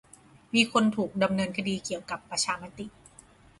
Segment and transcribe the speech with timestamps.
[0.53, 2.85] มีคนถูกดำเนินคดีเกี่ยวกับประชามติ